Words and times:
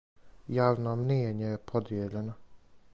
Јавно 0.55 0.95
мнијење 1.03 1.45
је 1.49 1.61
подијељено. 1.73 2.39